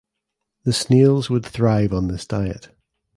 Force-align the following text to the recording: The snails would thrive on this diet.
The 0.63 0.73
snails 0.73 1.29
would 1.29 1.45
thrive 1.45 1.93
on 1.93 2.07
this 2.07 2.25
diet. 2.25 2.69